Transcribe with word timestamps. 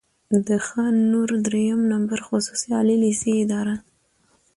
د 0.47 0.49
خان 0.65 0.95
نور 1.11 1.29
دريیم 1.45 1.79
نمبر 1.91 2.19
خصوصي 2.27 2.69
عالي 2.77 2.95
لېسې 3.03 3.31
اداره، 3.43 3.75